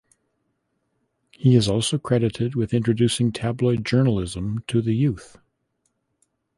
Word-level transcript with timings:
He 1.29 1.53
is 1.55 1.67
also 1.67 1.99
credited 1.99 2.55
with 2.55 2.73
introducing 2.73 3.31
tabloid 3.31 3.85
journalism 3.85 4.63
to 4.65 4.81
the 4.81 4.95
youth. 4.95 5.37